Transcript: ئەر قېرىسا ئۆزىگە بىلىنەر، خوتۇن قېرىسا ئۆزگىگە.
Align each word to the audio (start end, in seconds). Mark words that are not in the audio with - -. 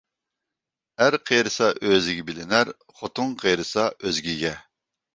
ئەر 1.03 1.17
قېرىسا 1.31 1.69
ئۆزىگە 1.91 2.25
بىلىنەر، 2.31 2.75
خوتۇن 3.03 3.39
قېرىسا 3.47 3.89
ئۆزگىگە. 4.01 4.61